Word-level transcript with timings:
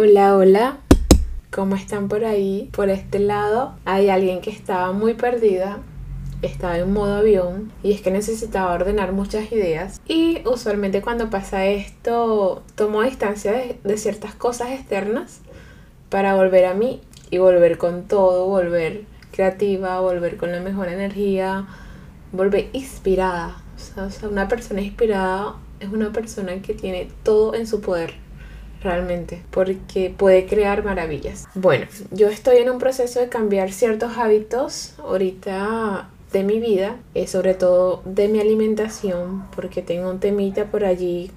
Hola, 0.00 0.36
hola. 0.36 0.76
¿Cómo 1.50 1.74
están 1.74 2.06
por 2.06 2.24
ahí? 2.24 2.70
Por 2.72 2.88
este 2.88 3.18
lado 3.18 3.74
hay 3.84 4.10
alguien 4.10 4.40
que 4.40 4.50
estaba 4.50 4.92
muy 4.92 5.14
perdida, 5.14 5.78
estaba 6.40 6.78
en 6.78 6.92
modo 6.92 7.16
avión 7.16 7.72
y 7.82 7.90
es 7.90 8.00
que 8.00 8.12
necesitaba 8.12 8.74
ordenar 8.74 9.10
muchas 9.10 9.50
ideas 9.50 10.00
y 10.06 10.40
usualmente 10.46 11.02
cuando 11.02 11.30
pasa 11.30 11.66
esto 11.66 12.62
tomo 12.76 13.02
distancia 13.02 13.50
de, 13.50 13.98
ciertas 13.98 14.36
cosas 14.36 14.70
externas 14.70 15.40
para 16.10 16.36
volver 16.36 16.66
a 16.66 16.74
mí 16.74 17.00
y 17.30 17.38
volver 17.38 17.76
con 17.76 18.04
todo, 18.04 18.46
volver 18.46 19.02
creativa, 19.32 19.98
volver 19.98 20.36
con 20.36 20.52
la 20.52 20.60
mejor 20.60 20.86
energía, 20.86 21.66
volver 22.30 22.68
inspirada. 22.72 23.60
O 23.96 24.10
sea, 24.10 24.28
una 24.28 24.46
persona 24.46 24.80
inspirada 24.80 25.56
es 25.80 25.88
una 25.88 26.12
persona 26.12 26.62
que 26.62 26.74
tiene 26.74 27.08
todo 27.24 27.52
en 27.54 27.66
su 27.66 27.80
poder 27.80 28.27
realmente, 28.82 29.42
porque 29.50 30.14
puede 30.16 30.46
crear 30.46 30.84
maravillas. 30.84 31.46
Bueno, 31.54 31.86
yo 32.10 32.28
estoy 32.28 32.58
en 32.58 32.70
un 32.70 32.78
proceso 32.78 33.20
de 33.20 33.28
cambiar 33.28 33.72
ciertos 33.72 34.16
hábitos 34.16 34.94
ahorita 34.98 36.08
de 36.32 36.44
mi 36.44 36.60
vida, 36.60 36.96
eh, 37.14 37.26
sobre 37.26 37.54
todo 37.54 38.02
de 38.04 38.28
mi 38.28 38.40
alimentación, 38.40 39.44
porque 39.54 39.82
tengo 39.82 40.10
un 40.10 40.20
temita 40.20 40.66
por 40.66 40.84
allí 40.84 41.30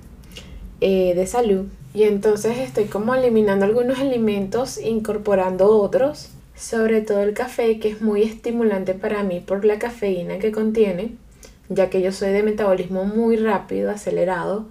eh, 0.81 1.13
de 1.15 1.27
salud. 1.27 1.65
Y 1.93 2.03
entonces 2.03 2.57
estoy 2.59 2.85
como 2.85 3.15
eliminando 3.15 3.65
algunos 3.65 3.99
alimentos, 3.99 4.77
incorporando 4.77 5.67
otros, 5.67 6.29
sobre 6.55 7.01
todo 7.01 7.21
el 7.21 7.33
café, 7.33 7.79
que 7.79 7.89
es 7.89 8.01
muy 8.01 8.23
estimulante 8.23 8.93
para 8.93 9.23
mí 9.23 9.39
por 9.39 9.65
la 9.65 9.79
cafeína 9.79 10.39
que 10.39 10.51
contiene, 10.51 11.15
ya 11.69 11.89
que 11.89 12.01
yo 12.01 12.11
soy 12.11 12.31
de 12.31 12.43
metabolismo 12.43 13.05
muy 13.05 13.37
rápido, 13.37 13.89
acelerado 13.89 14.65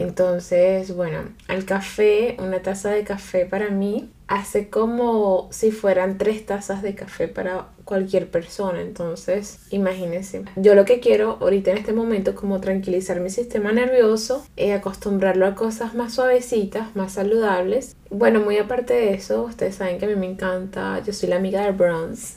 entonces, 0.00 0.94
bueno, 0.94 1.20
el 1.48 1.64
café, 1.64 2.36
una 2.38 2.62
taza 2.62 2.90
de 2.90 3.04
café 3.04 3.46
para 3.46 3.70
mí 3.70 4.10
hace 4.28 4.68
como 4.68 5.48
si 5.50 5.70
fueran 5.70 6.18
tres 6.18 6.44
tazas 6.44 6.82
de 6.82 6.94
café 6.94 7.28
para 7.28 7.68
cualquier 7.84 8.30
persona. 8.30 8.80
Entonces, 8.80 9.60
imagínense. 9.70 10.44
Yo 10.56 10.74
lo 10.74 10.84
que 10.84 11.00
quiero 11.00 11.38
ahorita 11.40 11.70
en 11.70 11.78
este 11.78 11.94
momento 11.94 12.30
es 12.30 12.36
como 12.36 12.60
tranquilizar 12.60 13.20
mi 13.20 13.30
sistema 13.30 13.72
nervioso, 13.72 14.46
y 14.56 14.70
acostumbrarlo 14.70 15.46
a 15.46 15.54
cosas 15.54 15.94
más 15.94 16.12
suavecitas, 16.14 16.94
más 16.94 17.12
saludables. 17.12 17.96
Bueno, 18.10 18.40
muy 18.40 18.58
aparte 18.58 18.94
de 18.94 19.14
eso, 19.14 19.44
ustedes 19.44 19.76
saben 19.76 19.98
que 19.98 20.04
a 20.04 20.08
mí 20.08 20.16
me 20.16 20.26
encanta, 20.26 21.02
yo 21.04 21.12
soy 21.12 21.30
la 21.30 21.36
amiga 21.36 21.64
de 21.64 21.72
Bronze. 21.72 22.36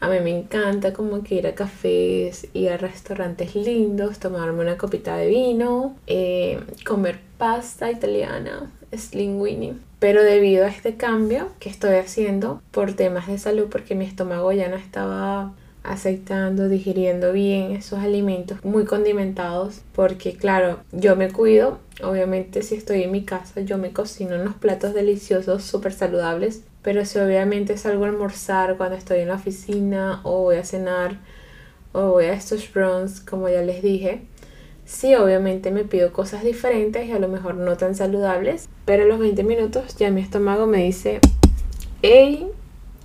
A 0.00 0.08
mí 0.08 0.18
me 0.20 0.30
encanta 0.30 0.94
como 0.94 1.22
que 1.22 1.34
ir 1.36 1.46
a 1.46 1.54
cafés, 1.54 2.48
ir 2.54 2.70
a 2.70 2.78
restaurantes 2.78 3.54
lindos, 3.54 4.18
tomarme 4.18 4.62
una 4.62 4.78
copita 4.78 5.16
de 5.16 5.28
vino, 5.28 5.94
eh, 6.06 6.58
comer 6.86 7.20
pasta 7.36 7.90
italiana, 7.90 8.70
slinguini. 8.96 9.78
Pero 9.98 10.22
debido 10.22 10.64
a 10.64 10.68
este 10.68 10.96
cambio 10.96 11.48
que 11.58 11.68
estoy 11.68 11.96
haciendo 11.96 12.62
por 12.70 12.94
temas 12.94 13.26
de 13.26 13.36
salud, 13.36 13.66
porque 13.70 13.94
mi 13.94 14.06
estómago 14.06 14.50
ya 14.52 14.68
no 14.70 14.76
estaba 14.76 15.52
aceptando, 15.82 16.68
digiriendo 16.68 17.32
bien 17.32 17.72
esos 17.72 17.98
alimentos 17.98 18.64
muy 18.64 18.84
condimentados, 18.84 19.82
porque 19.94 20.34
claro, 20.34 20.80
yo 20.92 21.16
me 21.16 21.30
cuido, 21.30 21.78
obviamente 22.02 22.62
si 22.62 22.74
estoy 22.74 23.02
en 23.02 23.12
mi 23.12 23.24
casa, 23.24 23.60
yo 23.60 23.78
me 23.78 23.92
cocino 23.92 24.36
unos 24.36 24.54
platos 24.54 24.94
deliciosos, 24.94 25.62
súper 25.62 25.92
saludables, 25.92 26.62
pero 26.82 27.04
si 27.04 27.18
obviamente 27.18 27.76
salgo 27.76 28.04
a 28.04 28.08
almorzar 28.08 28.76
cuando 28.76 28.96
estoy 28.96 29.20
en 29.20 29.28
la 29.28 29.34
oficina 29.34 30.20
o 30.24 30.42
voy 30.42 30.56
a 30.56 30.64
cenar 30.64 31.18
o 31.92 32.12
voy 32.12 32.26
a 32.26 32.32
estos 32.32 32.72
brunch, 32.72 33.24
como 33.24 33.48
ya 33.48 33.62
les 33.62 33.82
dije, 33.82 34.22
sí, 34.84 35.14
obviamente 35.14 35.70
me 35.70 35.84
pido 35.84 36.12
cosas 36.12 36.42
diferentes 36.42 37.06
y 37.06 37.12
a 37.12 37.18
lo 37.18 37.28
mejor 37.28 37.54
no 37.56 37.76
tan 37.76 37.94
saludables, 37.94 38.68
pero 38.84 39.04
a 39.04 39.06
los 39.06 39.18
20 39.18 39.42
minutos 39.42 39.96
ya 39.96 40.10
mi 40.10 40.20
estómago 40.20 40.66
me 40.66 40.84
dice, 40.84 41.20
hey, 42.02 42.48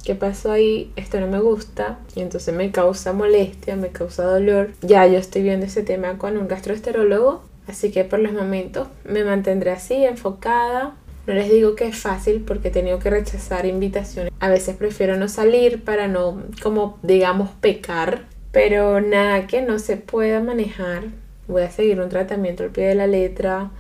¿qué 0.06 0.16
pasó 0.16 0.52
ahí? 0.52 0.92
Esto 0.96 1.20
no 1.20 1.28
me 1.28 1.40
gusta 1.40 2.00
y 2.16 2.22
entonces 2.22 2.54
me 2.54 2.72
causa 2.72 3.12
molestia, 3.12 3.76
me 3.76 3.90
causa 3.90 4.24
dolor. 4.24 4.72
Ya 4.82 5.06
yo 5.08 5.18
estoy 5.18 5.42
viendo 5.42 5.66
ese 5.66 5.84
tema 5.84 6.18
con 6.18 6.38
un 6.38 6.48
gastroenterólogo, 6.48 7.44
así 7.68 7.92
que 7.92 8.04
por 8.06 8.20
los 8.20 8.34
momentos 8.34 8.88
me 9.04 9.24
mantendré 9.24 9.72
así, 9.72 10.06
enfocada, 10.06 10.96
no 11.28 11.34
les 11.34 11.50
digo 11.50 11.76
que 11.76 11.88
es 11.88 11.98
fácil 11.98 12.44
porque 12.46 12.68
he 12.68 12.72
tenido 12.72 13.00
que 13.00 13.10
rechazar 13.10 13.66
invitaciones. 13.66 14.32
A 14.40 14.50
veces 14.50 14.76
prefiero 14.76 15.18
no 15.18 15.28
salir 15.28 15.84
para 15.84 16.08
no, 16.08 16.44
como 16.62 17.00
digamos, 17.02 17.50
pecar. 17.62 18.26
Pero 18.52 19.02
nada 19.02 19.48
que 19.48 19.62
no 19.62 19.80
se 19.80 19.98
pueda 19.98 20.40
manejar. 20.40 21.04
Voy 21.48 21.64
a 21.64 21.72
seguir 21.72 22.00
un 22.00 22.10
tratamiento 22.10 22.64
al 22.64 22.70
pie 22.70 22.88
de 22.88 22.96
la 22.96 23.08
letra. 23.08 23.72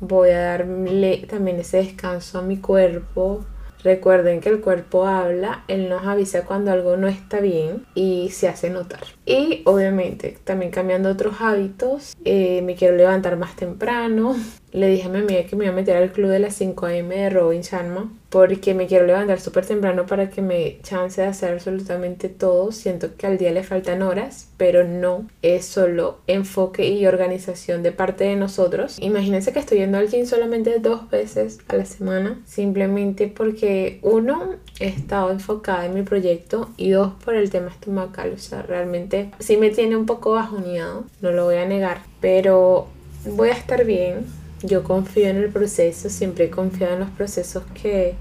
Voy 0.00 0.30
a 0.30 0.40
darle 0.40 1.26
también 1.28 1.58
ese 1.58 1.78
descanso 1.78 2.38
a 2.38 2.42
mi 2.42 2.58
cuerpo. 2.58 3.44
Recuerden 3.82 4.40
que 4.40 4.50
el 4.50 4.60
cuerpo 4.60 5.06
habla, 5.06 5.64
él 5.68 5.88
nos 5.88 6.06
avisa 6.06 6.44
cuando 6.44 6.70
algo 6.70 6.98
no 6.98 7.08
está 7.08 7.40
bien 7.40 7.86
y 7.94 8.28
se 8.30 8.48
hace 8.48 8.68
notar. 8.68 9.00
Y 9.24 9.62
obviamente 9.64 10.36
también 10.44 10.70
cambiando 10.70 11.08
otros 11.08 11.36
hábitos, 11.40 12.14
eh, 12.24 12.60
me 12.62 12.74
quiero 12.74 12.96
levantar 12.96 13.38
más 13.38 13.56
temprano, 13.56 14.36
le 14.72 14.88
dije 14.88 15.06
a 15.06 15.10
mi 15.10 15.18
amiga 15.18 15.44
que 15.44 15.56
me 15.56 15.64
iba 15.64 15.72
a 15.72 15.76
meter 15.76 15.96
al 15.96 16.12
club 16.12 16.30
de 16.30 16.38
las 16.38 16.54
5 16.54 16.86
am 16.86 17.08
de 17.08 17.30
Robin 17.30 17.62
Sharma 17.62 18.10
porque 18.30 18.74
me 18.74 18.86
quiero 18.86 19.06
levantar 19.06 19.40
súper 19.40 19.66
temprano 19.66 20.06
para 20.06 20.30
que 20.30 20.40
me 20.40 20.78
chance 20.82 21.20
de 21.20 21.26
hacer 21.26 21.52
absolutamente 21.52 22.28
todo. 22.28 22.70
Siento 22.70 23.16
que 23.16 23.26
al 23.26 23.38
día 23.38 23.50
le 23.50 23.64
faltan 23.64 24.02
horas, 24.02 24.48
pero 24.56 24.84
no 24.84 25.26
es 25.42 25.66
solo 25.66 26.18
enfoque 26.28 26.88
y 26.88 27.06
organización 27.06 27.82
de 27.82 27.90
parte 27.90 28.24
de 28.24 28.36
nosotros. 28.36 28.98
Imagínense 29.00 29.52
que 29.52 29.58
estoy 29.58 29.78
yendo 29.78 29.98
al 29.98 30.08
gym 30.08 30.26
solamente 30.26 30.78
dos 30.78 31.10
veces 31.10 31.58
a 31.66 31.76
la 31.76 31.84
semana, 31.84 32.40
simplemente 32.46 33.26
porque 33.26 33.98
uno, 34.02 34.54
he 34.78 34.86
estado 34.86 35.32
enfocada 35.32 35.86
en 35.86 35.94
mi 35.94 36.02
proyecto 36.02 36.70
y 36.76 36.90
dos, 36.90 37.12
por 37.24 37.34
el 37.34 37.50
tema 37.50 37.70
estomacal. 37.70 38.32
O 38.32 38.38
sea, 38.38 38.62
realmente 38.62 39.32
sí 39.40 39.56
me 39.56 39.70
tiene 39.70 39.96
un 39.96 40.06
poco 40.06 40.30
bajoneado, 40.32 41.04
no 41.20 41.32
lo 41.32 41.46
voy 41.46 41.56
a 41.56 41.66
negar, 41.66 42.02
pero 42.20 42.86
voy 43.24 43.48
a 43.48 43.54
estar 43.54 43.84
bien 43.84 44.39
yo 44.62 44.84
confío 44.84 45.28
en 45.28 45.36
el 45.36 45.48
proceso, 45.50 46.10
siempre 46.10 46.46
he 46.46 46.50
confiado 46.50 46.94
en 46.94 47.00
los 47.00 47.10
procesos 47.10 47.64
que, 47.80 48.14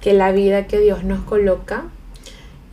que 0.00 0.14
la 0.14 0.32
vida 0.32 0.66
que 0.66 0.80
Dios 0.80 1.04
nos 1.04 1.20
coloca. 1.24 1.84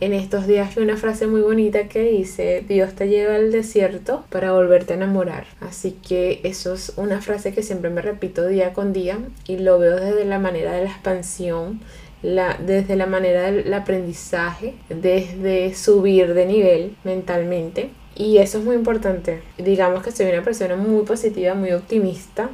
En 0.00 0.12
estos 0.12 0.48
días 0.48 0.74
vi 0.74 0.82
una 0.82 0.96
frase 0.96 1.28
muy 1.28 1.42
bonita 1.42 1.86
que 1.86 2.02
dice, 2.02 2.64
Dios 2.66 2.94
te 2.94 3.08
lleva 3.08 3.36
al 3.36 3.52
desierto 3.52 4.24
para 4.30 4.52
volverte 4.52 4.94
a 4.94 4.96
enamorar. 4.96 5.46
Así 5.60 5.92
que 5.92 6.40
eso 6.42 6.74
es 6.74 6.94
una 6.96 7.20
frase 7.20 7.52
que 7.52 7.62
siempre 7.62 7.88
me 7.88 8.02
repito 8.02 8.46
día 8.48 8.72
con 8.72 8.92
día 8.92 9.18
y 9.46 9.58
lo 9.58 9.78
veo 9.78 9.96
desde 9.96 10.24
la 10.24 10.40
manera 10.40 10.72
de 10.72 10.84
la 10.84 10.90
expansión, 10.90 11.80
la, 12.22 12.58
desde 12.66 12.96
la 12.96 13.06
manera 13.06 13.42
del 13.42 13.72
aprendizaje, 13.72 14.74
desde 14.88 15.72
subir 15.74 16.34
de 16.34 16.46
nivel 16.46 16.96
mentalmente. 17.04 17.90
Y 18.16 18.38
eso 18.38 18.58
es 18.58 18.64
muy 18.64 18.74
importante. 18.74 19.40
Digamos 19.56 20.02
que 20.02 20.10
soy 20.10 20.26
una 20.26 20.42
persona 20.42 20.74
muy 20.74 21.04
positiva, 21.04 21.54
muy 21.54 21.72
optimista 21.72 22.50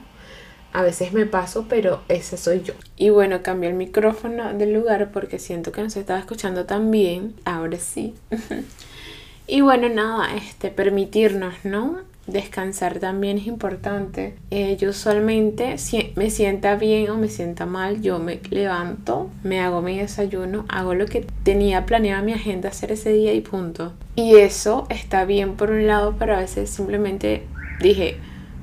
a 0.73 0.83
veces 0.83 1.13
me 1.13 1.27
paso, 1.27 1.67
pero 1.69 2.03
ese 2.09 2.37
soy 2.37 2.63
yo. 2.63 2.75
Y 2.97 3.11
bueno, 3.11 3.43
cambié 3.43 3.71
el 3.71 3.77
micrófono 3.77 4.53
del 4.53 4.73
lugar 4.73 5.11
porque 5.13 5.39
siento 5.39 5.73
que 5.73 5.83
no 5.83 5.91
se 5.91 6.01
estaba 6.01 6.19
escuchando 6.19 6.67
tan 6.67 6.91
bien. 6.91 7.35
Ahora 7.45 7.79
sí. 7.79 8.15
y 9.47 9.61
bueno, 9.61 9.89
nada, 9.89 10.35
este, 10.37 10.71
permitirnos, 10.71 11.55
¿no? 11.65 11.99
Descansar 12.27 12.99
también 12.99 13.39
es 13.39 13.47
importante. 13.47 14.35
Eh, 14.51 14.77
yo 14.79 14.91
usualmente, 14.91 15.79
si 15.79 16.13
me 16.15 16.29
sienta 16.29 16.77
bien 16.77 17.09
o 17.09 17.17
me 17.17 17.29
sienta 17.29 17.65
mal, 17.65 18.03
yo 18.03 18.19
me 18.19 18.41
levanto, 18.51 19.31
me 19.43 19.61
hago 19.61 19.81
mi 19.81 19.99
desayuno, 19.99 20.67
hago 20.69 20.93
lo 20.93 21.07
que 21.07 21.27
tenía 21.43 21.87
planeado 21.87 22.23
mi 22.23 22.35
agenda 22.35 22.69
hacer 22.69 22.93
ese 22.93 23.15
día 23.15 23.33
y 23.33 23.41
punto. 23.41 23.95
Y 24.15 24.37
eso 24.37 24.87
está 24.91 25.25
bien 25.25 25.57
por 25.57 25.71
un 25.71 25.87
lado, 25.87 26.17
pero 26.19 26.37
a 26.37 26.41
veces 26.41 26.69
simplemente 26.69 27.47
dije, 27.81 28.19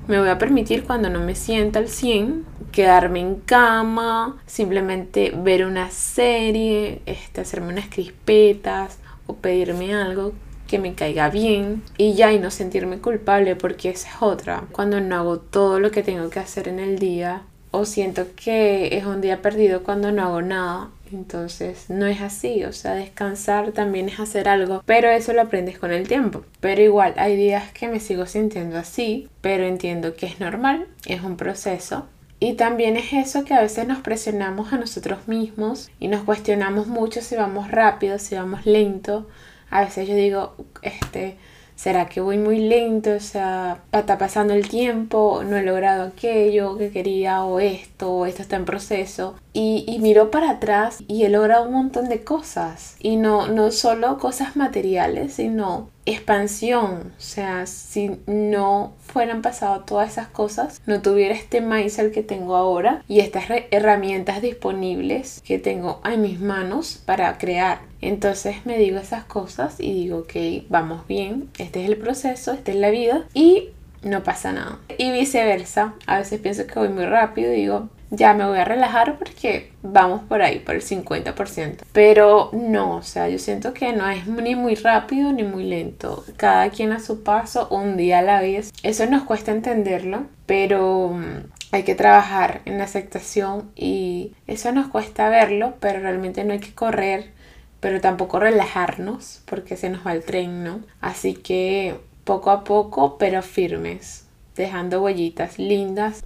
me 0.08 0.20
voy 0.20 0.30
a 0.30 0.38
permitir 0.38 0.84
cuando 0.84 1.10
no 1.10 1.20
me 1.20 1.36
sienta 1.36 1.80
al 1.80 1.88
100 1.88 2.46
quedarme 2.72 3.22
en 3.22 3.36
cama, 3.36 4.38
simplemente 4.46 5.34
ver 5.36 5.66
una 5.66 5.90
serie, 5.92 7.02
este, 7.06 7.42
hacerme 7.42 7.70
unas 7.70 7.88
crispetas 7.88 9.00
o 9.28 9.36
pedirme 9.36 9.96
algo 9.96 10.34
que 10.68 10.80
me 10.80 10.94
caiga 10.94 11.30
bien 11.30 11.84
y 11.98 12.14
ya 12.14 12.34
y 12.34 12.40
no 12.40 12.52
sentirme 12.52 13.00
culpable 13.00 13.56
porque 13.56 13.90
esa 13.90 14.10
es 14.10 14.16
otra. 14.20 14.64
Cuando 14.72 15.00
no 15.00 15.16
hago 15.16 15.40
todo 15.40 15.80
lo 15.80 15.92
que 15.92 16.04
tengo 16.04 16.30
que 16.30 16.40
hacer 16.40 16.68
en 16.68 16.80
el 16.80 17.00
día 17.00 17.44
o 17.72 17.86
siento 17.86 18.28
que 18.36 18.98
es 18.98 19.06
un 19.06 19.22
día 19.22 19.42
perdido 19.42 19.84
cuando 19.84 20.12
no 20.12 20.24
hago 20.24 20.42
nada 20.42 20.90
entonces 21.12 21.90
no 21.90 22.06
es 22.06 22.22
así, 22.22 22.64
o 22.64 22.74
sea, 22.74 22.94
descansar 22.94 23.72
también 23.72 24.10
es 24.10 24.20
hacer 24.20 24.48
algo, 24.48 24.84
pero 24.86 25.10
eso 25.10 25.34
lo 25.34 25.42
aprendes 25.42 25.78
con 25.78 25.92
el 25.92 26.08
tiempo. 26.08 26.44
Pero 26.60 26.82
igual 26.82 27.14
hay 27.18 27.36
días 27.36 27.72
que 27.72 27.88
me 27.88 28.00
sigo 28.00 28.26
sintiendo 28.26 28.78
así, 28.78 29.30
pero 29.42 29.66
entiendo 29.66 30.16
que 30.16 30.26
es 30.26 30.40
normal, 30.40 30.88
es 31.06 31.22
un 31.22 31.38
proceso. 31.38 32.08
Y 32.40 32.54
también 32.54 32.98
es 32.98 33.14
eso 33.14 33.46
que 33.46 33.54
a 33.54 33.62
veces 33.62 33.88
nos 33.88 34.00
presionamos 34.00 34.74
a 34.74 34.78
nosotros 34.78 35.28
mismos 35.28 35.90
y 36.00 36.10
nos 36.10 36.24
cuestionamos 36.24 36.88
mucho 36.88 37.22
si 37.22 37.36
vamos 37.36 37.72
rápido, 37.72 38.20
si 38.20 38.36
vamos 38.36 38.66
lento. 38.66 39.28
A 39.70 39.82
veces 39.82 40.08
yo 40.08 40.16
digo, 40.16 40.56
este, 40.82 41.38
¿será 41.76 42.08
que 42.08 42.22
voy 42.22 42.38
muy 42.38 42.60
lento? 42.60 43.12
O 43.12 43.20
sea, 43.20 43.80
está 43.92 44.18
pasando 44.18 44.54
el 44.54 44.68
tiempo, 44.68 45.44
no 45.46 45.56
he 45.56 45.64
logrado 45.64 46.04
aquello 46.04 46.78
que 46.78 46.92
quería 46.92 47.44
o 47.44 47.60
esto, 47.60 48.12
o 48.12 48.26
esto 48.26 48.42
está 48.42 48.58
en 48.58 48.66
proceso. 48.66 49.36
Y, 49.56 49.86
y, 49.88 50.00
miro 50.00 50.32
para 50.32 50.50
atrás 50.52 51.04
y 51.08 51.24
he 51.24 51.30
logrado 51.30 51.66
un 51.66 51.74
montón 51.74 52.10
de 52.10 52.26
cosas. 52.26 52.98
Y 53.00 53.16
no, 53.16 53.48
no 53.48 53.72
solo 53.72 54.18
cosas 54.18 54.58
materiales, 54.58 55.34
sino 55.34 55.90
expansión. 56.06 57.14
O 57.18 57.22
sea, 57.22 57.66
si 57.66 58.20
no 58.28 58.94
fueran 59.00 59.42
pasado 59.42 59.86
todas 59.86 60.12
esas 60.12 60.28
cosas, 60.28 60.82
no 60.86 61.02
tuviera 61.02 61.34
este 61.34 61.62
mindset 61.62 62.14
que 62.14 62.22
tengo 62.22 62.58
ahora 62.58 63.02
y 63.08 63.22
estas 63.22 63.46
herramientas 63.72 64.42
disponibles 64.42 65.42
que 65.46 65.58
tengo 65.58 66.02
en 66.04 66.22
mis 66.22 66.42
manos 66.42 67.02
para 67.06 67.38
crear. 67.38 67.80
Entonces 68.02 68.66
me 68.66 68.78
digo 68.78 69.00
esas 69.00 69.24
cosas 69.24 69.80
y 69.80 69.94
digo, 69.94 70.20
ok, 70.20 70.68
vamos 70.70 71.08
bien, 71.08 71.50
este 71.58 71.82
es 71.82 71.90
el 71.90 71.98
proceso, 71.98 72.52
esta 72.52 72.72
es 72.72 72.78
la 72.78 72.90
vida 72.90 73.26
y 73.34 73.70
no 74.04 74.24
pasa 74.24 74.52
nada. 74.52 74.80
Y 74.98 75.12
viceversa, 75.12 75.96
a 76.06 76.20
veces 76.20 76.40
pienso 76.40 76.68
que 76.68 76.78
voy 76.78 76.90
muy 76.90 77.06
rápido 77.06 77.52
y 77.52 77.56
digo, 77.56 77.90
ya 78.10 78.34
me 78.34 78.46
voy 78.46 78.60
a 78.60 78.66
relajar 78.66 79.18
porque 79.18 79.72
vamos 79.82 80.22
por 80.24 80.42
ahí, 80.42 80.60
por 80.60 80.76
el 80.76 80.82
50%. 80.82 81.78
Pero 81.92 82.50
no, 82.54 82.98
o 82.98 83.04
sea, 83.04 83.30
yo 83.30 83.40
siento 83.40 83.74
que 83.74 83.94
no 83.94 84.10
es 84.10 84.28
ni 84.28 84.56
muy 84.56 84.76
rápido 84.76 85.32
ni 85.32 85.44
muy 85.44 85.64
lento. 85.64 86.24
Cada 86.38 86.70
quien 86.70 86.92
a 86.92 87.00
su 87.00 87.24
paso, 87.24 87.68
un 87.70 87.98
día 87.98 88.20
a 88.20 88.22
la 88.24 88.42
vez. 88.42 88.74
Eso 88.84 89.06
nos 89.06 89.24
cuesta 89.24 89.52
entenderlo, 89.52 90.24
pero 90.46 91.10
mm, 91.10 91.52
hay 91.72 91.84
que 91.84 91.96
trabajar 91.96 92.62
en 92.66 92.78
la 92.78 92.86
aceptación 92.86 93.72
y 93.76 94.34
eso 94.48 94.72
nos 94.72 94.88
cuesta 94.88 95.30
verlo, 95.30 95.76
pero 95.80 96.00
realmente 96.00 96.44
no 96.44 96.54
hay 96.54 96.60
que 96.60 96.74
correr, 96.74 97.32
pero 97.80 98.02
tampoco 98.02 98.40
relajarnos 98.40 99.42
porque 99.46 99.78
se 99.78 99.90
nos 99.90 100.06
va 100.06 100.14
el 100.14 100.24
tren, 100.24 100.64
¿no? 100.64 100.82
Así 101.02 101.34
que 101.34 101.96
poco 102.24 102.52
a 102.52 102.64
poco, 102.64 103.18
pero 103.18 103.42
firmes, 103.42 104.26
dejando 104.56 105.02
huellitas 105.02 105.60
lindas 105.60 106.24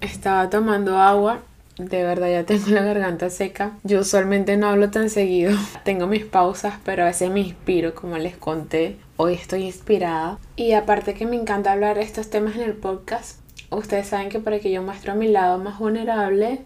estaba 0.00 0.50
tomando 0.50 0.98
agua. 0.98 1.40
De 1.78 2.02
verdad 2.02 2.30
ya 2.30 2.44
tengo 2.44 2.68
la 2.68 2.82
garganta 2.82 3.30
seca. 3.30 3.72
Yo 3.84 4.00
usualmente 4.00 4.56
no 4.56 4.68
hablo 4.68 4.90
tan 4.90 5.08
seguido. 5.08 5.56
Tengo 5.84 6.06
mis 6.06 6.26
pausas, 6.26 6.74
pero 6.84 7.02
a 7.02 7.06
veces 7.06 7.30
me 7.30 7.40
inspiro, 7.40 7.94
como 7.94 8.18
les 8.18 8.36
conté. 8.36 8.96
Hoy 9.16 9.34
estoy 9.34 9.62
inspirada. 9.62 10.38
Y 10.56 10.72
aparte 10.72 11.14
que 11.14 11.24
me 11.24 11.36
encanta 11.36 11.72
hablar 11.72 11.98
estos 11.98 12.28
temas 12.28 12.56
en 12.56 12.62
el 12.62 12.74
podcast, 12.74 13.38
ustedes 13.70 14.08
saben 14.08 14.28
que 14.28 14.40
para 14.40 14.60
que 14.60 14.70
yo 14.70 14.82
muestro 14.82 15.14
mi 15.14 15.28
lado 15.28 15.58
más 15.58 15.78
vulnerable 15.78 16.60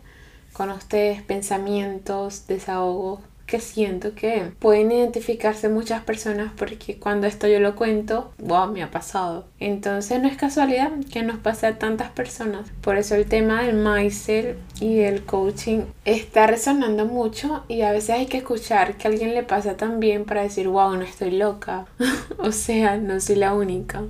con 0.53 0.71
ustedes, 0.71 1.23
pensamientos, 1.23 2.47
desahogos, 2.47 3.21
que 3.47 3.61
siento 3.61 4.15
que 4.15 4.53
pueden 4.59 4.93
identificarse 4.93 5.69
muchas 5.69 6.03
personas 6.03 6.53
porque 6.57 6.99
cuando 6.99 7.27
esto 7.27 7.47
yo 7.47 7.61
lo 7.61 7.77
cuento, 7.77 8.33
wow, 8.39 8.71
me 8.71 8.83
ha 8.83 8.91
pasado. 8.91 9.47
Entonces 9.61 10.21
no 10.21 10.29
es 10.29 10.37
casualidad 10.37 10.91
que 11.13 11.23
nos 11.23 11.39
pase 11.39 11.67
a 11.67 11.79
tantas 11.79 12.11
personas. 12.11 12.71
Por 12.81 12.97
eso 12.97 13.15
el 13.15 13.27
tema 13.27 13.63
del 13.63 13.77
mindset 13.77 14.57
y 14.81 15.01
el 15.01 15.25
coaching 15.25 15.83
está 16.05 16.47
resonando 16.47 17.07
mucho 17.07 17.65
y 17.69 17.83
a 17.83 17.93
veces 17.93 18.11
hay 18.11 18.27
que 18.27 18.39
escuchar 18.39 18.97
que 18.97 19.09
a 19.09 19.11
alguien 19.11 19.35
le 19.35 19.43
pasa 19.43 19.77
también 19.77 20.25
para 20.25 20.43
decir, 20.43 20.69
wow, 20.69 20.97
no 20.97 21.03
estoy 21.03 21.33
loca. 21.33 21.87
o 22.39 22.53
sea, 22.53 22.97
no 22.97 23.21
soy 23.21 23.37
la 23.37 23.55
única. 23.55 24.03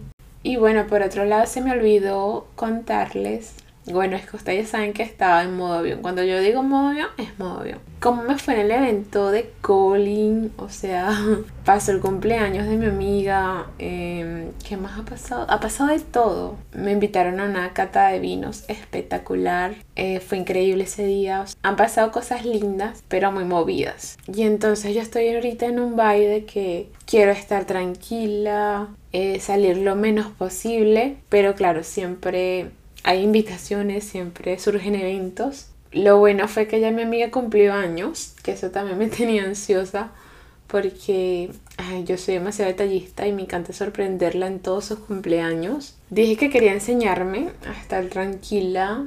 Y 0.42 0.56
bueno, 0.56 0.86
por 0.86 1.02
otro 1.02 1.24
lado 1.24 1.46
se 1.46 1.62
me 1.62 1.72
olvidó 1.72 2.46
contarles 2.54 3.63
bueno, 3.86 4.16
es 4.16 4.26
que 4.28 4.36
ustedes 4.36 4.70
saben 4.70 4.94
que 4.94 5.02
estaba 5.02 5.42
en 5.42 5.56
modo 5.56 5.74
avión. 5.74 6.00
Cuando 6.00 6.22
yo 6.22 6.40
digo 6.40 6.62
modo 6.62 6.88
avión, 6.88 7.08
es 7.18 7.38
modo 7.38 7.60
avión. 7.60 7.80
¿Cómo 8.00 8.22
me 8.22 8.38
fue 8.38 8.54
en 8.54 8.60
el 8.60 8.70
evento 8.70 9.30
de 9.30 9.50
Colin? 9.60 10.52
O 10.56 10.70
sea, 10.70 11.10
pasó 11.64 11.92
el 11.92 12.00
cumpleaños 12.00 12.66
de 12.66 12.76
mi 12.76 12.86
amiga. 12.86 13.66
Em, 13.78 14.52
¿Qué 14.66 14.76
más 14.78 14.98
ha 14.98 15.04
pasado? 15.04 15.46
Ha 15.48 15.60
pasado 15.60 15.90
de 15.90 16.00
todo. 16.00 16.56
Me 16.72 16.92
invitaron 16.92 17.40
a 17.40 17.44
una 17.44 17.72
cata 17.74 18.08
de 18.08 18.20
vinos 18.20 18.64
espectacular. 18.68 19.74
Eh, 19.96 20.20
fue 20.20 20.38
increíble 20.38 20.84
ese 20.84 21.04
día. 21.04 21.44
han 21.62 21.76
pasado 21.76 22.10
cosas 22.10 22.44
lindas, 22.44 23.04
pero 23.08 23.32
muy 23.32 23.44
movidas. 23.44 24.16
Y 24.32 24.42
entonces 24.42 24.94
yo 24.94 25.02
estoy 25.02 25.28
ahorita 25.28 25.66
en 25.66 25.78
un 25.78 25.96
baile 25.96 26.46
que 26.46 26.88
quiero 27.06 27.32
estar 27.32 27.66
tranquila, 27.66 28.88
eh, 29.12 29.40
salir 29.40 29.76
lo 29.78 29.94
menos 29.94 30.28
posible. 30.28 31.16
Pero 31.28 31.54
claro, 31.54 31.84
siempre 31.84 32.70
hay 33.04 33.22
invitaciones, 33.22 34.04
siempre 34.04 34.58
surgen 34.58 34.96
eventos. 34.96 35.68
Lo 35.92 36.18
bueno 36.18 36.48
fue 36.48 36.66
que 36.66 36.80
ya 36.80 36.90
mi 36.90 37.02
amiga 37.02 37.30
cumplió 37.30 37.72
años, 37.72 38.34
que 38.42 38.52
eso 38.52 38.70
también 38.70 38.98
me 38.98 39.06
tenía 39.08 39.44
ansiosa 39.44 40.10
porque 40.66 41.50
yo 42.04 42.16
soy 42.16 42.34
demasiado 42.34 42.70
detallista 42.70 43.26
y 43.26 43.32
me 43.32 43.42
encanta 43.42 43.72
sorprenderla 43.72 44.46
en 44.46 44.58
todos 44.58 44.86
sus 44.86 44.98
cumpleaños. 44.98 45.96
Dije 46.10 46.36
que 46.36 46.50
quería 46.50 46.72
enseñarme 46.72 47.50
a 47.68 47.78
estar 47.78 48.06
tranquila, 48.06 49.04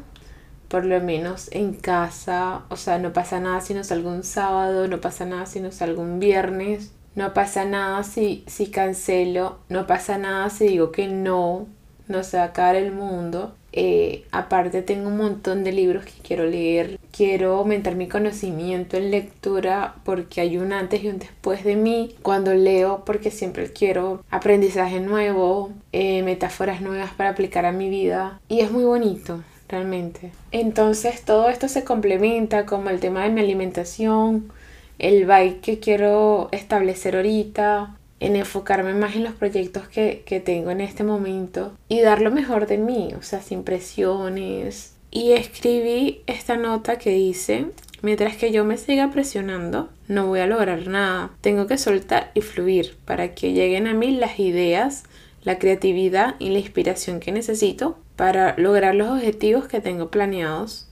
por 0.67 0.85
lo 0.85 1.01
menos 1.01 1.49
en 1.51 1.73
casa. 1.73 2.63
O 2.69 2.77
sea, 2.77 2.99
no 2.99 3.11
pasa 3.11 3.39
nada 3.39 3.59
si 3.61 3.73
no 3.73 3.83
salgo 3.83 4.09
un 4.09 4.23
sábado, 4.23 4.87
no 4.87 5.01
pasa 5.01 5.25
nada 5.25 5.45
si 5.45 5.59
no 5.59 5.71
salgo 5.71 6.03
un 6.03 6.19
viernes, 6.19 6.91
no 7.15 7.33
pasa 7.33 7.65
nada 7.65 8.03
si, 8.03 8.43
si 8.47 8.67
cancelo, 8.67 9.57
no 9.69 9.87
pasa 9.87 10.17
nada 10.17 10.49
si 10.49 10.67
digo 10.67 10.91
que 10.91 11.07
no, 11.07 11.67
no 12.07 12.23
se 12.23 12.37
va 12.37 12.43
a 12.43 12.47
acabar 12.47 12.75
el 12.75 12.91
mundo. 12.91 13.55
Eh, 13.73 14.25
aparte 14.31 14.81
tengo 14.81 15.09
un 15.09 15.17
montón 15.17 15.63
de 15.63 15.71
libros 15.71 16.05
que 16.05 16.21
quiero 16.23 16.45
leer. 16.45 16.99
Quiero 17.11 17.57
aumentar 17.57 17.95
mi 17.95 18.07
conocimiento 18.07 18.97
en 18.97 19.11
lectura 19.11 19.95
porque 20.03 20.41
hay 20.41 20.57
un 20.57 20.73
antes 20.73 21.03
y 21.03 21.09
un 21.09 21.19
después 21.19 21.63
de 21.63 21.75
mí 21.75 22.15
cuando 22.21 22.53
leo 22.53 23.03
porque 23.05 23.29
siempre 23.29 23.71
quiero 23.71 24.23
aprendizaje 24.29 24.99
nuevo, 24.99 25.71
eh, 25.91 26.23
metáforas 26.23 26.81
nuevas 26.81 27.11
para 27.11 27.29
aplicar 27.29 27.65
a 27.65 27.71
mi 27.71 27.89
vida. 27.89 28.39
Y 28.47 28.61
es 28.61 28.71
muy 28.71 28.83
bonito 28.83 29.43
realmente. 29.69 30.31
Entonces 30.51 31.23
todo 31.23 31.49
esto 31.49 31.67
se 31.67 31.83
complementa 31.83 32.65
como 32.65 32.89
el 32.89 32.99
tema 32.99 33.23
de 33.23 33.29
mi 33.29 33.41
alimentación, 33.41 34.51
el 34.99 35.25
bike 35.25 35.61
que 35.61 35.79
quiero 35.79 36.49
establecer 36.51 37.15
ahorita, 37.15 37.95
en 38.19 38.35
enfocarme 38.35 38.93
más 38.93 39.15
en 39.15 39.23
los 39.23 39.33
proyectos 39.33 39.87
que, 39.87 40.23
tengo 40.45 40.71
en 40.71 40.81
este 40.81 41.03
momento 41.03 41.73
y 41.87 42.01
dar 42.01 42.21
lo 42.21 42.31
mejor 42.31 42.67
de 42.67 42.77
mí, 42.77 43.13
o 43.17 43.23
sea, 43.23 43.41
sin 43.41 43.63
presiones. 43.63 44.93
Y 45.11 45.31
escribí 45.31 46.21
esta 46.27 46.57
nota 46.57 46.97
que 46.97 47.11
dice, 47.11 47.67
mientras 48.01 48.35
que 48.35 48.51
yo 48.51 48.65
me 48.65 48.77
siga 48.77 49.11
presionando, 49.11 49.89
no 50.07 50.27
voy 50.27 50.39
a 50.39 50.47
lograr 50.47 50.87
nada. 50.87 51.31
Tengo 51.41 51.67
que 51.67 51.77
soltar 51.77 52.31
y 52.33 52.41
fluir 52.41 52.97
para 53.05 53.33
que 53.33 53.53
lleguen 53.53 53.87
a 53.87 53.93
mí 53.93 54.11
las 54.11 54.39
ideas, 54.39 55.03
la 55.43 55.59
creatividad 55.59 56.35
y 56.39 56.49
la 56.49 56.59
inspiración 56.59 57.19
que 57.19 57.31
necesito 57.31 57.97
para 58.15 58.55
lograr 58.57 58.95
los 58.95 59.09
objetivos 59.09 59.67
que 59.67 59.79
tengo 59.79 60.09
planeados. 60.09 60.87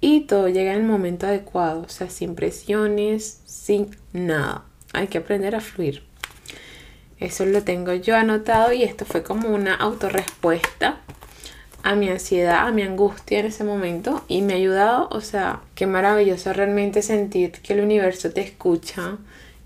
Y 0.00 0.22
todo 0.22 0.48
llega 0.48 0.72
en 0.72 0.80
el 0.80 0.86
momento 0.86 1.26
adecuado, 1.26 1.82
o 1.82 1.88
sea, 1.88 2.10
sin 2.10 2.34
presiones, 2.34 3.40
sin 3.44 3.96
nada. 4.12 4.64
Hay 4.92 5.06
que 5.06 5.18
aprender 5.18 5.54
a 5.54 5.60
fluir. 5.60 6.02
Eso 7.22 7.46
lo 7.46 7.62
tengo 7.62 7.94
yo 7.94 8.16
anotado 8.16 8.72
y 8.72 8.82
esto 8.82 9.04
fue 9.04 9.22
como 9.22 9.48
una 9.48 9.76
autorrespuesta 9.76 10.98
a 11.84 11.94
mi 11.94 12.08
ansiedad, 12.08 12.66
a 12.66 12.72
mi 12.72 12.82
angustia 12.82 13.38
en 13.38 13.46
ese 13.46 13.62
momento 13.62 14.24
y 14.26 14.42
me 14.42 14.54
ha 14.54 14.56
ayudado, 14.56 15.08
o 15.12 15.20
sea, 15.20 15.60
qué 15.76 15.86
maravilloso 15.86 16.52
realmente 16.52 17.00
sentir 17.00 17.52
que 17.52 17.74
el 17.74 17.80
universo 17.80 18.30
te 18.32 18.40
escucha, 18.40 19.18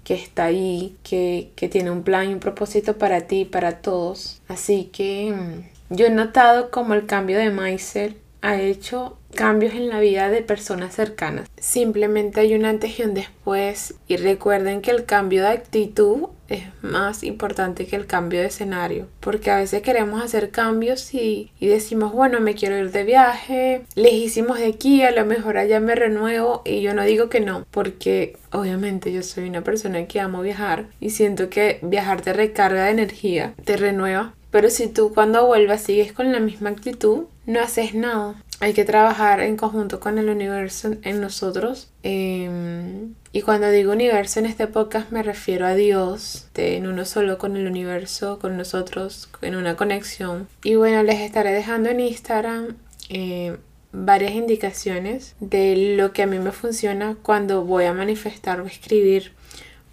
que 0.04 0.12
está 0.12 0.44
ahí, 0.44 0.96
que, 1.02 1.50
que 1.56 1.70
tiene 1.70 1.90
un 1.90 2.02
plan 2.02 2.30
y 2.30 2.34
un 2.34 2.40
propósito 2.40 2.98
para 2.98 3.22
ti 3.22 3.46
para 3.46 3.80
todos. 3.80 4.42
Así 4.48 4.90
que 4.92 5.32
mm, 5.32 5.94
yo 5.94 6.04
he 6.04 6.10
notado 6.10 6.70
como 6.70 6.92
el 6.92 7.06
cambio 7.06 7.38
de 7.38 7.50
mindset 7.50 8.16
ha 8.42 8.60
hecho 8.60 9.18
cambios 9.34 9.74
en 9.74 9.88
la 9.88 10.00
vida 10.00 10.30
de 10.30 10.42
personas 10.42 10.94
cercanas. 10.94 11.48
Simplemente 11.58 12.40
hay 12.40 12.54
un 12.54 12.64
antes 12.64 12.98
y 12.98 13.02
un 13.02 13.14
después 13.14 13.94
y 14.08 14.16
recuerden 14.16 14.80
que 14.80 14.90
el 14.90 15.04
cambio 15.04 15.42
de 15.42 15.48
actitud 15.48 16.28
es 16.48 16.62
más 16.82 17.22
importante 17.22 17.86
que 17.86 17.96
el 17.96 18.06
cambio 18.06 18.40
de 18.40 18.46
escenario 18.46 19.08
porque 19.20 19.50
a 19.50 19.56
veces 19.56 19.82
queremos 19.82 20.22
hacer 20.22 20.50
cambios 20.50 21.12
y, 21.12 21.50
y 21.58 21.66
decimos 21.66 22.12
bueno 22.12 22.40
me 22.40 22.54
quiero 22.54 22.78
ir 22.78 22.92
de 22.92 23.04
viaje 23.04 23.82
lejísimos 23.94 24.58
de 24.58 24.66
aquí 24.66 25.02
a 25.02 25.10
lo 25.10 25.24
mejor 25.24 25.58
allá 25.58 25.80
me 25.80 25.94
renuevo 25.94 26.62
y 26.64 26.82
yo 26.82 26.94
no 26.94 27.02
digo 27.02 27.28
que 27.28 27.40
no 27.40 27.66
porque 27.70 28.36
obviamente 28.52 29.12
yo 29.12 29.22
soy 29.22 29.48
una 29.48 29.62
persona 29.62 30.06
que 30.06 30.20
amo 30.20 30.40
viajar 30.40 30.86
y 31.00 31.10
siento 31.10 31.50
que 31.50 31.80
viajar 31.82 32.20
te 32.20 32.32
recarga 32.32 32.84
de 32.84 32.92
energía 32.92 33.54
te 33.64 33.76
renueva 33.76 34.34
pero 34.50 34.70
si 34.70 34.86
tú 34.86 35.12
cuando 35.12 35.46
vuelvas 35.46 35.82
sigues 35.82 36.12
con 36.12 36.32
la 36.32 36.40
misma 36.40 36.70
actitud 36.70 37.24
no 37.46 37.60
haces 37.60 37.94
nada 37.94 38.36
hay 38.60 38.72
que 38.72 38.84
trabajar 38.84 39.40
en 39.40 39.56
conjunto 39.56 40.00
con 40.00 40.18
el 40.18 40.28
universo 40.28 40.92
en 41.02 41.20
nosotros. 41.20 41.90
Em, 42.02 43.14
y 43.32 43.42
cuando 43.42 43.70
digo 43.70 43.92
universo 43.92 44.40
en 44.40 44.46
este 44.46 44.66
podcast 44.66 45.10
me 45.10 45.22
refiero 45.22 45.66
a 45.66 45.74
Dios, 45.74 46.48
en 46.54 46.86
uno 46.86 47.04
solo 47.04 47.38
con 47.38 47.56
el 47.56 47.66
universo, 47.66 48.38
con 48.38 48.56
nosotros, 48.56 49.28
en 49.42 49.56
una 49.56 49.76
conexión. 49.76 50.48
Y 50.64 50.76
bueno, 50.76 51.02
les 51.02 51.20
estaré 51.20 51.52
dejando 51.52 51.90
en 51.90 52.00
Instagram 52.00 52.76
eh, 53.10 53.58
varias 53.92 54.32
indicaciones 54.32 55.36
de 55.40 55.94
lo 55.96 56.12
que 56.12 56.22
a 56.22 56.26
mí 56.26 56.38
me 56.38 56.52
funciona 56.52 57.16
cuando 57.22 57.62
voy 57.64 57.84
a 57.84 57.92
manifestar 57.92 58.60
o 58.60 58.66
escribir 58.66 59.32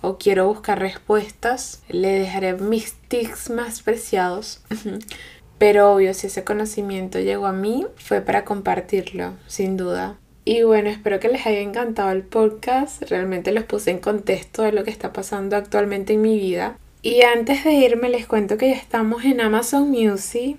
o 0.01 0.17
quiero 0.17 0.48
buscar 0.48 0.79
respuestas. 0.79 1.83
Le 1.89 2.12
dejaré 2.19 2.53
mis 2.53 2.93
tics 3.10 3.50
más 3.50 3.81
preciados 3.81 4.62
Pero 5.63 5.93
obvio, 5.93 6.13
si 6.13 6.27
ese 6.27 6.43
conocimiento 6.43 7.22
llegó 7.22 7.46
a 7.46 7.53
mí, 7.53 7.88
fue 7.96 8.20
para 8.20 8.43
compartirlo, 8.43 9.36
sin 9.48 9.77
duda. 9.77 10.17
Y 10.43 10.63
bueno, 10.63 10.89
espero 10.89 11.22
que 11.22 11.29
les 11.29 11.46
haya 11.46 11.62
encantado 11.62 12.12
el 12.12 12.24
podcast. 12.24 13.01
Realmente 13.03 13.53
los 13.53 13.63
puse 13.63 13.91
en 13.91 14.00
contexto 14.00 14.63
de 14.63 14.74
lo 14.74 14.84
que 14.84 14.91
está 14.91 15.13
pasando 15.13 15.55
actualmente 15.55 16.15
en 16.15 16.22
mi 16.22 16.38
vida. 16.38 16.77
Y 17.01 17.22
antes 17.22 17.63
de 17.63 17.72
irme 17.72 18.10
les 18.10 18.27
cuento 18.27 18.58
que 18.58 18.72
ya 18.72 18.75
estamos 18.75 19.24
en 19.24 19.39
Amazon 19.39 19.89
Music, 19.89 20.58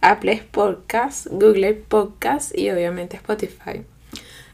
Apple 0.00 0.44
Podcasts, 0.52 1.28
Google 1.32 1.74
Podcasts 1.74 2.56
y 2.56 2.70
obviamente 2.70 3.16
Spotify. 3.16 3.82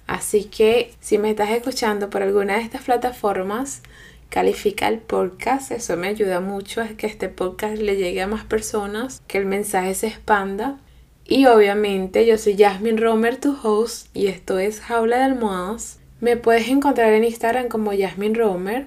Así 0.06 0.44
que 0.44 0.94
si 1.00 1.18
me 1.18 1.28
estás 1.28 1.50
escuchando 1.50 2.08
por 2.08 2.22
alguna 2.22 2.56
de 2.56 2.62
estas 2.62 2.84
plataformas, 2.84 3.82
califica 4.30 4.86
el 4.88 5.00
podcast, 5.00 5.72
eso 5.72 5.96
me 5.96 6.06
ayuda 6.06 6.40
mucho 6.40 6.80
a 6.80 6.88
que 6.88 7.08
este 7.08 7.28
podcast 7.28 7.76
le 7.82 7.96
llegue 7.96 8.22
a 8.22 8.28
más 8.28 8.44
personas, 8.44 9.22
que 9.26 9.38
el 9.38 9.44
mensaje 9.44 9.94
se 9.94 10.06
expanda. 10.06 10.78
Y 11.26 11.46
obviamente 11.46 12.24
yo 12.26 12.38
soy 12.38 12.56
Jasmine 12.56 13.00
Romer, 13.00 13.36
tu 13.36 13.56
host, 13.62 14.06
y 14.14 14.28
esto 14.28 14.58
es 14.58 14.80
Jaula 14.80 15.18
de 15.18 15.24
Almohadas. 15.24 15.98
Me 16.20 16.36
puedes 16.36 16.68
encontrar 16.68 17.12
en 17.12 17.24
Instagram 17.24 17.68
como 17.68 17.92
Jasmine 17.96 18.38
Romer 18.38 18.86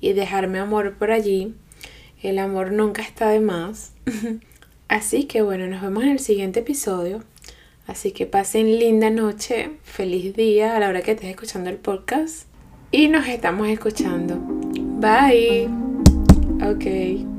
y 0.00 0.14
dejarme 0.14 0.58
amor 0.58 0.94
por 0.94 1.10
allí. 1.10 1.54
El 2.22 2.38
amor 2.38 2.72
nunca 2.72 3.02
está 3.02 3.28
de 3.28 3.40
más. 3.40 3.92
Así 4.88 5.24
que 5.24 5.42
bueno, 5.42 5.66
nos 5.66 5.82
vemos 5.82 6.02
en 6.04 6.10
el 6.10 6.18
siguiente 6.18 6.60
episodio. 6.60 7.22
Así 7.86 8.12
que 8.12 8.26
pasen 8.26 8.78
linda 8.78 9.10
noche, 9.10 9.72
feliz 9.82 10.34
día 10.34 10.76
a 10.76 10.80
la 10.80 10.88
hora 10.88 11.02
que 11.02 11.12
estés 11.12 11.30
escuchando 11.30 11.68
el 11.68 11.76
podcast. 11.76 12.46
Y 12.90 13.08
nos 13.08 13.26
estamos 13.28 13.68
escuchando. 13.68 14.67
Bye. 15.00 15.68
Ok. 16.60 17.37